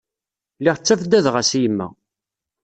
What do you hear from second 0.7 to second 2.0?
ttabdadeɣ-as i yemma.